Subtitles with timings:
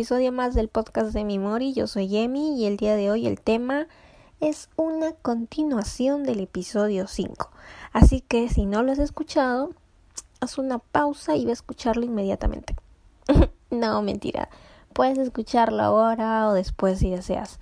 [0.00, 1.74] episodio más del podcast de mi Mori.
[1.74, 3.86] Yo soy Emi y el día de hoy el tema
[4.40, 7.50] es una continuación del episodio 5.
[7.92, 9.74] Así que si no lo has escuchado,
[10.40, 12.76] haz una pausa y ve a escucharlo inmediatamente.
[13.70, 14.48] no, mentira.
[14.94, 17.58] Puedes escucharlo ahora o después si deseas.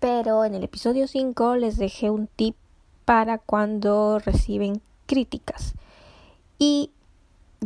[0.00, 2.56] Pero en el episodio 5 les dejé un tip
[3.04, 5.74] para cuando reciben críticas.
[6.58, 6.90] Y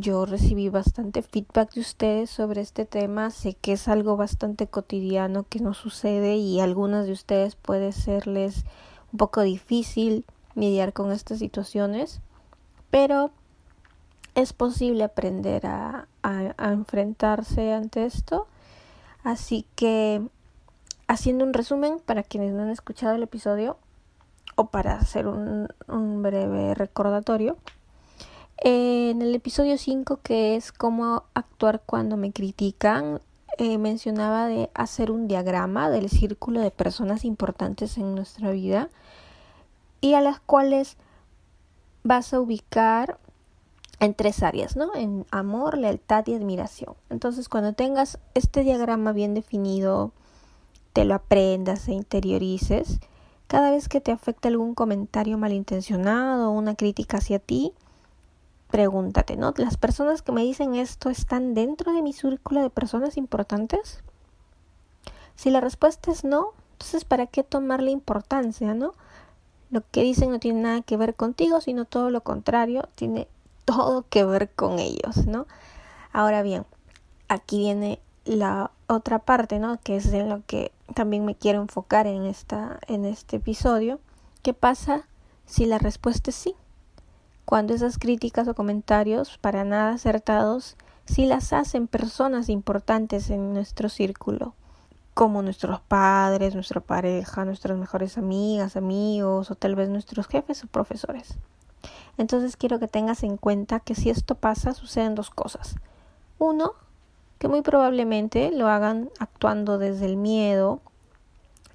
[0.00, 3.30] yo recibí bastante feedback de ustedes sobre este tema.
[3.30, 7.92] Sé que es algo bastante cotidiano que no sucede y a algunas de ustedes puede
[7.92, 8.64] serles
[9.12, 12.20] un poco difícil lidiar con estas situaciones,
[12.90, 13.30] pero
[14.34, 16.06] es posible aprender a,
[16.58, 18.46] enfrentarse ante esto.
[19.22, 20.22] Así que,
[21.08, 23.76] haciendo un resumen para quienes no han escuchado el episodio,
[24.56, 27.56] o para hacer un breve recordatorio,
[28.60, 33.20] en el episodio 5, que es cómo actuar cuando me critican,
[33.58, 38.88] eh, mencionaba de hacer un diagrama del círculo de personas importantes en nuestra vida
[40.00, 40.96] y a las cuales
[42.02, 43.18] vas a ubicar
[43.98, 44.94] en tres áreas, ¿no?
[44.94, 46.94] En amor, lealtad y admiración.
[47.10, 50.12] Entonces, cuando tengas este diagrama bien definido,
[50.92, 52.98] te lo aprendas e interiorices,
[53.46, 57.74] cada vez que te afecte algún comentario malintencionado o una crítica hacia ti,
[58.70, 59.52] pregúntate, ¿no?
[59.56, 64.02] ¿Las personas que me dicen esto están dentro de mi círculo de personas importantes?
[65.36, 68.94] Si la respuesta es no, entonces ¿para qué tomarle importancia, no?
[69.70, 73.28] Lo que dicen no tiene nada que ver contigo, sino todo lo contrario, tiene
[73.64, 75.46] todo que ver con ellos, ¿no?
[76.12, 76.66] Ahora bien,
[77.28, 79.78] aquí viene la otra parte, ¿no?
[79.80, 84.00] Que es en lo que también me quiero enfocar en esta en este episodio.
[84.42, 85.06] ¿Qué pasa
[85.46, 86.54] si la respuesta es sí?
[87.50, 93.88] Cuando esas críticas o comentarios para nada acertados sí las hacen personas importantes en nuestro
[93.88, 94.54] círculo,
[95.14, 100.68] como nuestros padres, nuestra pareja, nuestras mejores amigas, amigos o tal vez nuestros jefes o
[100.68, 101.38] profesores.
[102.18, 105.74] Entonces quiero que tengas en cuenta que si esto pasa suceden dos cosas.
[106.38, 106.74] Uno,
[107.40, 110.78] que muy probablemente lo hagan actuando desde el miedo,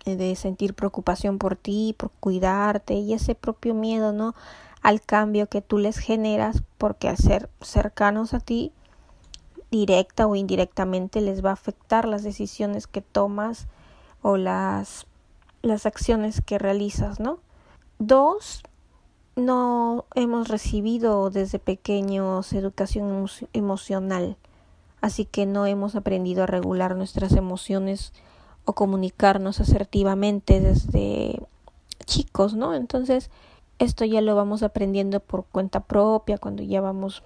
[0.06, 4.36] eh, de sentir preocupación por ti, por cuidarte y ese propio miedo, ¿no?
[4.86, 8.72] Al cambio que tú les generas, porque al ser cercanos a ti,
[9.72, 13.66] directa o indirectamente les va a afectar las decisiones que tomas
[14.22, 15.08] o las,
[15.64, 17.40] las acciones que realizas, ¿no?
[17.98, 18.62] Dos,
[19.36, 24.38] no hemos recibido desde pequeños educación emocional,
[25.02, 28.14] así que no hemos aprendido a regular nuestras emociones
[28.66, 31.42] o comunicarnos asertivamente desde
[32.06, 32.76] chicos, ¿no?
[32.76, 33.32] Entonces,
[33.80, 37.24] esto ya lo vamos aprendiendo por cuenta propia cuando ya vamos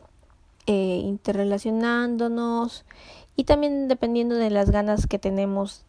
[0.66, 2.86] eh, interrelacionándonos
[3.36, 5.86] y también dependiendo de las ganas que tenemos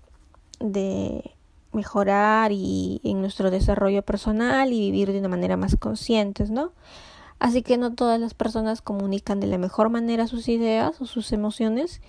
[0.58, 1.34] de
[1.72, 6.72] mejorar y en nuestro desarrollo personal y vivir de una manera más conscientes, ¿no?
[7.38, 11.32] Así que no todas las personas comunican de la mejor manera sus ideas o sus
[11.32, 12.02] emociones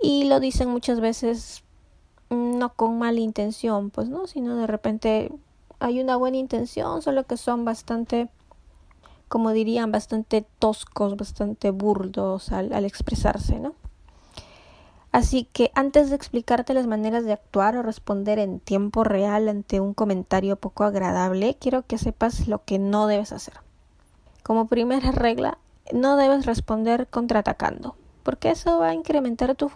[0.00, 1.64] y lo dicen muchas veces
[2.30, 4.26] no con mala intención, pues, ¿no?
[4.26, 5.32] Sino de repente
[5.82, 8.28] hay una buena intención, solo que son bastante,
[9.28, 13.74] como dirían, bastante toscos, bastante burdos al, expresarse, ¿no?
[15.10, 19.80] Así que antes de explicarte las maneras de actuar o responder en tiempo real ante
[19.80, 23.54] un comentario poco agradable, quiero que sepas lo que no debes hacer.
[24.42, 25.58] Como primera regla,
[25.92, 29.70] no debes responder contraatacando, porque eso va a incrementar tu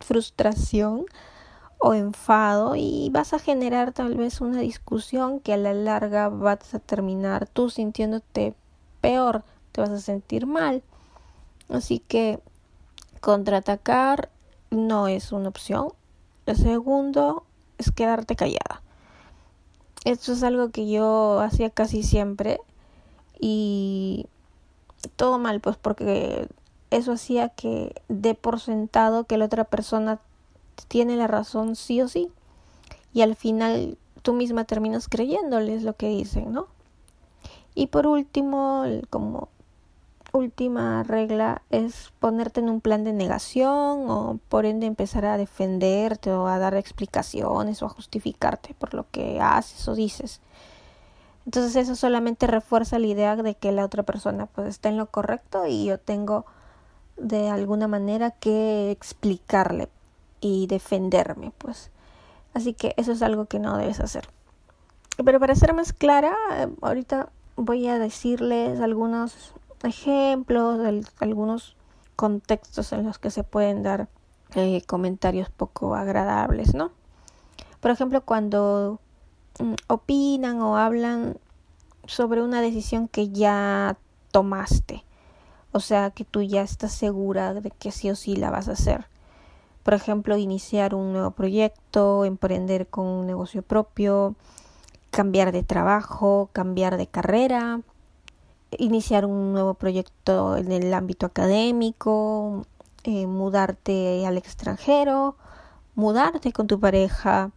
[0.00, 1.06] frustración
[1.84, 6.72] o enfado y vas a generar tal vez una discusión que a la larga vas
[6.74, 8.54] a terminar tú sintiéndote
[9.00, 10.84] peor, te vas a sentir mal.
[11.68, 12.38] Así que
[13.20, 14.30] contraatacar
[14.70, 15.88] no es una opción.
[16.46, 17.42] Lo segundo
[17.78, 18.80] es quedarte callada.
[20.04, 22.60] Esto es algo que yo hacía casi siempre
[23.40, 24.26] y
[25.16, 26.46] todo mal, pues porque
[26.90, 30.20] eso hacía que dé por sentado que la otra persona
[30.88, 32.30] tiene la razón sí o sí.
[33.12, 36.68] Y al final tú misma terminas creyéndoles lo que dicen, ¿no?
[37.74, 39.48] Y por último, como
[40.32, 46.32] última regla es ponerte en un plan de negación o por ende empezar a defenderte
[46.32, 50.40] o a dar explicaciones o a justificarte por lo que haces o dices.
[51.44, 55.06] Entonces eso solamente refuerza la idea de que la otra persona pues está en lo
[55.06, 56.46] correcto y yo tengo
[57.16, 59.88] de alguna manera que explicarle
[60.42, 61.90] y defenderme, pues.
[62.52, 64.28] Así que eso es algo que no debes hacer.
[65.24, 66.36] Pero para ser más clara,
[66.82, 70.80] ahorita voy a decirles algunos ejemplos,
[71.20, 71.76] algunos
[72.16, 74.08] contextos en los que se pueden dar
[74.54, 76.90] eh, comentarios poco agradables, ¿no?
[77.80, 79.00] Por ejemplo, cuando
[79.58, 81.38] mm, opinan o hablan
[82.06, 83.96] sobre una decisión que ya
[84.30, 85.04] tomaste.
[85.72, 88.72] O sea, que tú ya estás segura de que sí o sí la vas a
[88.72, 89.06] hacer.
[89.82, 94.36] Por ejemplo, iniciar un nuevo proyecto, emprender con un negocio propio,
[95.10, 97.80] cambiar de trabajo, cambiar de carrera,
[98.78, 102.64] iniciar un nuevo proyecto en el ámbito académico,
[103.04, 105.36] eh, mudarte al extranjero,
[105.94, 107.50] mudarte con tu pareja,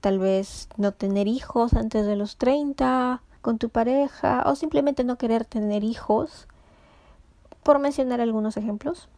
[0.00, 5.16] tal vez no tener hijos antes de los 30 con tu pareja o simplemente no
[5.16, 6.48] querer tener hijos,
[7.62, 9.08] por mencionar algunos ejemplos.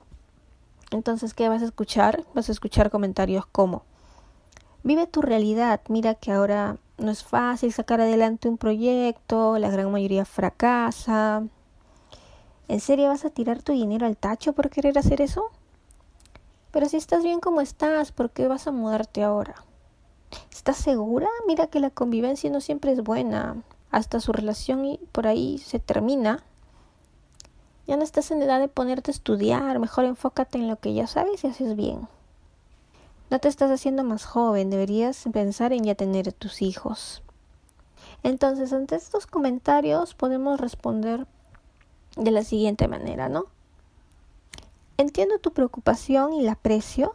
[0.92, 2.24] Entonces, ¿qué vas a escuchar?
[2.34, 3.82] Vas a escuchar comentarios como,
[4.82, 9.90] vive tu realidad, mira que ahora no es fácil sacar adelante un proyecto, la gran
[9.90, 11.44] mayoría fracasa.
[12.68, 15.44] ¿En serio vas a tirar tu dinero al tacho por querer hacer eso?
[16.70, 19.54] Pero si estás bien como estás, ¿por qué vas a mudarte ahora?
[20.50, 21.28] ¿Estás segura?
[21.46, 23.56] Mira que la convivencia no siempre es buena.
[23.90, 26.42] Hasta su relación por ahí se termina.
[27.86, 31.06] Ya no estás en edad de ponerte a estudiar, mejor enfócate en lo que ya
[31.06, 32.08] sabes y haces bien.
[33.30, 37.22] No te estás haciendo más joven, deberías pensar en ya tener tus hijos.
[38.22, 41.26] Entonces, ante estos comentarios podemos responder
[42.16, 43.46] de la siguiente manera, ¿no?
[44.96, 47.14] Entiendo tu preocupación y la aprecio,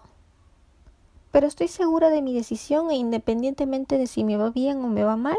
[1.31, 5.03] pero estoy segura de mi decisión e independientemente de si me va bien o me
[5.03, 5.37] va mal,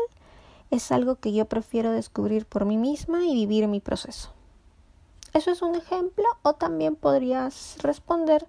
[0.71, 4.38] es algo que yo prefiero descubrir por mí misma y vivir mi proceso.
[5.39, 8.49] Eso es un ejemplo o también podrías responder,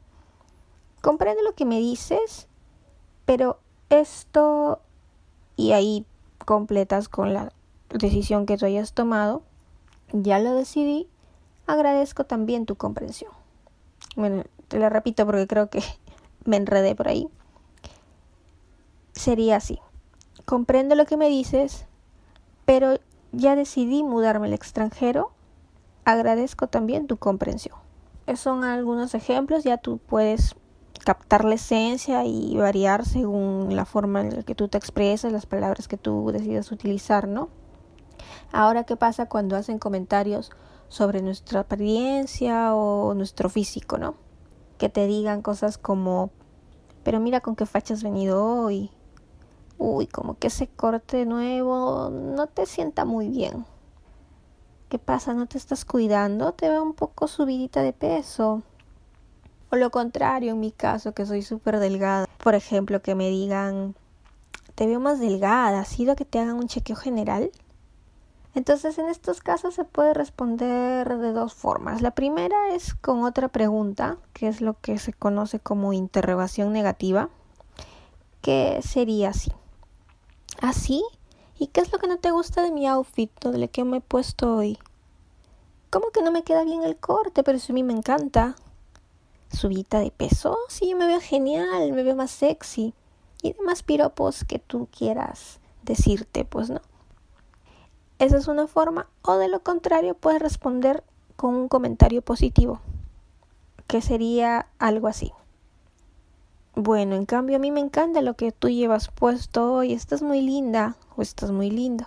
[1.03, 2.47] comprende lo que me dices,
[3.25, 3.59] pero
[3.91, 4.81] esto
[5.55, 6.03] y ahí
[6.45, 7.53] completas con la
[7.89, 9.43] decisión que tú hayas tomado,
[10.13, 11.07] ya lo decidí,
[11.67, 13.33] agradezco también tu comprensión.
[14.15, 15.83] Bueno, te la repito porque creo que
[16.45, 17.29] me enredé por ahí.
[19.11, 19.77] Sería así.
[20.45, 21.85] Comprendo lo que me dices,
[22.65, 22.97] pero
[23.31, 25.33] ya decidí mudarme al extranjero
[26.11, 27.77] agradezco también tu comprensión.
[28.25, 30.55] Esos son algunos ejemplos, ya tú puedes
[31.03, 35.45] captar la esencia y variar según la forma en la que tú te expresas, las
[35.45, 37.49] palabras que tú decidas utilizar, ¿no?
[38.51, 40.51] Ahora, ¿qué pasa cuando hacen comentarios
[40.87, 44.15] sobre nuestra apariencia o nuestro físico, ¿no?
[44.77, 46.31] Que te digan cosas como,
[47.03, 48.91] pero mira con qué facha has venido hoy.
[49.77, 53.65] Uy, como que ese corte nuevo no te sienta muy bien.
[54.89, 55.35] ¿Qué pasa?
[55.35, 56.53] ¿No te estás cuidando?
[56.53, 58.63] Te veo un poco subidita de peso.
[59.69, 62.27] O lo contrario, en mi caso, que soy súper delgada.
[62.43, 63.93] Por ejemplo, que me digan,
[64.73, 67.51] te veo más delgada, ¿ha sido que te hagan un chequeo general?
[68.55, 72.01] Entonces, en estos casos se puede responder de dos formas.
[72.01, 77.29] La primera es con otra pregunta, que es lo que se conoce como interrogación negativa,
[78.41, 79.51] que sería así.
[80.59, 81.03] ¿Así?
[81.61, 84.01] ¿Y qué es lo que no te gusta de mi outfit, de que me he
[84.01, 84.79] puesto hoy?
[85.89, 87.43] ¿Cómo que no me queda bien el corte?
[87.43, 88.55] Pero eso a mí me encanta.
[89.51, 90.57] ¿Subita de peso?
[90.69, 92.93] Sí, me veo genial, me veo más sexy.
[93.41, 96.79] Y demás piropos que tú quieras decirte, pues no.
[98.19, 99.09] Esa es una forma.
[99.21, 101.03] O de lo contrario, puedes responder
[101.35, 102.79] con un comentario positivo.
[103.85, 105.33] Que sería algo así.
[106.81, 109.91] Bueno, en cambio a mí me encanta lo que tú llevas puesto hoy.
[109.91, 112.05] Estás muy linda o estás muy lindo.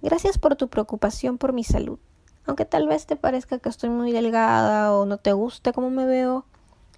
[0.00, 1.98] Gracias por tu preocupación por mi salud.
[2.46, 6.06] Aunque tal vez te parezca que estoy muy delgada o no te guste cómo me
[6.06, 6.44] veo,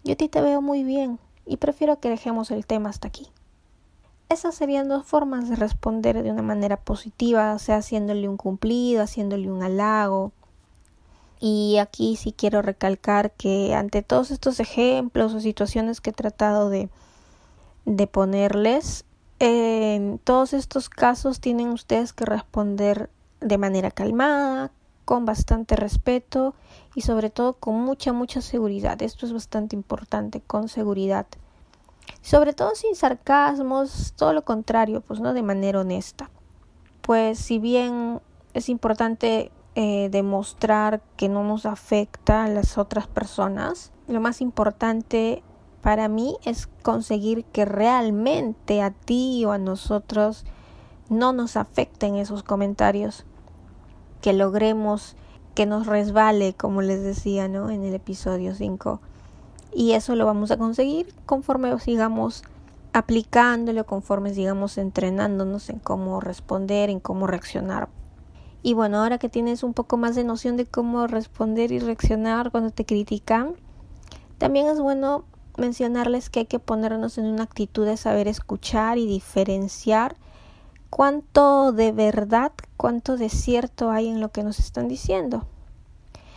[0.05, 3.29] yo a ti te veo muy bien y prefiero que dejemos el tema hasta aquí.
[4.29, 9.51] Esas serían dos formas de responder de una manera positiva, sea haciéndole un cumplido, haciéndole
[9.51, 10.33] un halago,
[11.40, 16.71] y aquí sí quiero recalcar que ante todos estos ejemplos o situaciones que he tratado
[16.71, 16.88] de,
[17.85, 19.04] de ponerles,
[19.38, 23.09] en todos estos casos tienen ustedes que responder
[23.40, 24.73] de manera calmada,
[25.04, 26.54] con bastante respeto
[26.95, 29.00] y sobre todo con mucha, mucha seguridad.
[29.00, 31.26] Esto es bastante importante, con seguridad.
[32.21, 36.28] Sobre todo sin sarcasmos, todo lo contrario, pues no de manera honesta.
[37.00, 38.21] Pues si bien
[38.52, 43.93] es importante eh, demostrar que no nos afecta a las otras personas.
[44.09, 45.43] Lo más importante
[45.83, 50.45] para mí es conseguir que realmente a ti o a nosotros
[51.09, 53.25] no nos afecten esos comentarios.
[54.21, 55.15] Que logremos
[55.55, 57.71] que nos resbale, como les decía, ¿no?
[57.71, 59.01] En el episodio 5.
[59.73, 62.43] Y eso lo vamos a conseguir conforme sigamos
[62.93, 67.89] aplicándolo, conforme sigamos entrenándonos en cómo responder, en cómo reaccionar
[68.62, 72.50] y bueno, ahora que tienes un poco más de noción de cómo responder y reaccionar
[72.50, 73.55] cuando te critican,
[74.38, 75.25] también es bueno
[75.57, 80.17] mencionarles que hay que ponernos en una actitud de saber escuchar y diferenciar
[80.91, 85.47] cuánto de verdad, cuánto de cierto hay en lo que nos están diciendo.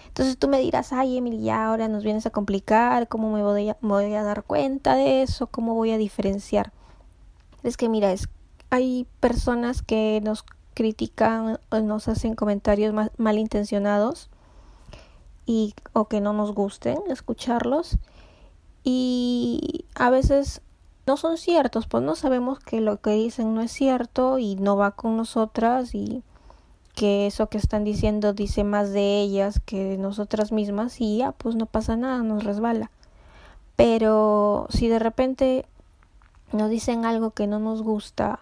[0.08, 3.78] Entonces tú me dirás, ay Emily, ahora nos vienes a complicar, ¿cómo me voy a,
[3.82, 5.48] voy a dar cuenta de eso?
[5.48, 6.74] ¿Cómo voy a diferenciar?
[7.64, 8.28] Es que mira, es,
[8.70, 10.44] hay personas que nos
[10.82, 14.32] critican o nos hacen comentarios malintencionados
[15.46, 18.00] y o que no nos gusten escucharlos
[18.84, 20.64] y a veces
[21.06, 24.76] no son ciertos, pues no sabemos que lo que dicen no es cierto y no
[24.76, 26.24] va con nosotras y
[26.96, 31.32] que eso que están diciendo dice más de ellas que de nosotras mismas y ya
[31.32, 32.90] pues no pasa nada, nos resbala.
[33.76, 35.68] Pero si de repente
[36.54, 38.40] nos dicen algo que no nos gusta,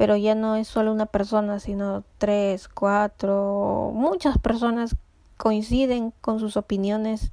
[0.00, 4.96] pero ya no es solo una persona, sino tres, cuatro, muchas personas
[5.36, 7.32] coinciden con sus opiniones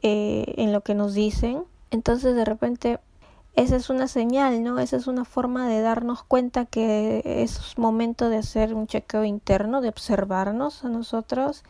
[0.00, 1.64] eh, en lo que nos dicen.
[1.90, 2.98] Entonces de repente
[3.56, 4.78] esa es una señal, ¿no?
[4.78, 9.82] Esa es una forma de darnos cuenta que es momento de hacer un chequeo interno,
[9.82, 11.62] de observarnos a nosotros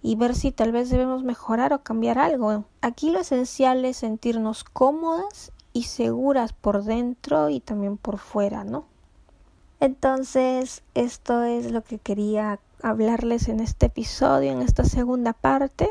[0.00, 2.66] y ver si tal vez debemos mejorar o cambiar algo.
[2.82, 8.93] Aquí lo esencial es sentirnos cómodas y seguras por dentro y también por fuera, ¿no?
[9.84, 15.90] Entonces, esto es lo que quería hablarles en este episodio, en esta segunda parte.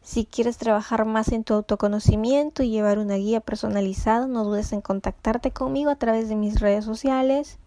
[0.00, 4.80] Si quieres trabajar más en tu autoconocimiento y llevar una guía personalizada, no dudes en
[4.80, 7.58] contactarte conmigo a través de mis redes sociales.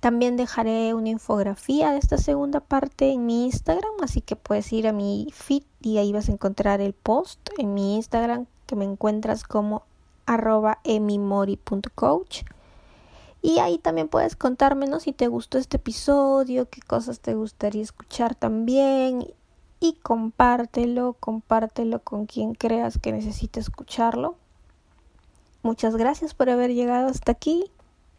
[0.00, 4.88] También dejaré una infografía de esta segunda parte en mi Instagram, así que puedes ir
[4.88, 8.84] a mi feed y ahí vas a encontrar el post en mi Instagram que me
[8.84, 9.84] encuentras como
[10.26, 12.42] arroba emimori.coach.
[13.42, 18.34] Y ahí también puedes contarme si te gustó este episodio, qué cosas te gustaría escuchar
[18.34, 19.26] también
[19.80, 24.36] y compártelo, compártelo con quien creas que necesite escucharlo.
[25.62, 27.70] Muchas gracias por haber llegado hasta aquí.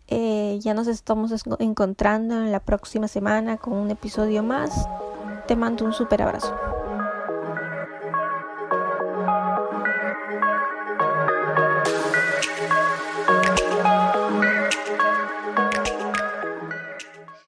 [0.07, 4.87] Eh, ya nos estamos encontrando en la próxima semana con un episodio más.
[5.47, 6.53] Te mando un super abrazo.